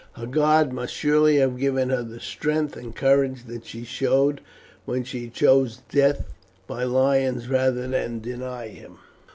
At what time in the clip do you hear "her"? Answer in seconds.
0.13-0.25, 1.91-2.01